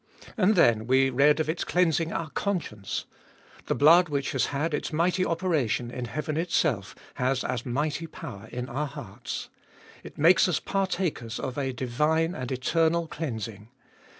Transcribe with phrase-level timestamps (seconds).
[0.35, 3.05] And then we read of its cleansing our conscience.
[3.67, 8.47] The blood which has had its mighty operation in heaven itself has as mighty power
[8.51, 9.49] in our hearts.
[10.03, 13.69] It makes us partakers of a divine and eternal cleansing.